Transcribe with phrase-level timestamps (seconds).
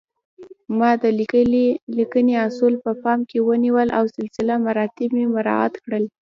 [0.77, 1.05] ما د
[1.99, 6.03] لیکنې اصول په پام کې ونیول او سلسله مراتب مې مراعات کړل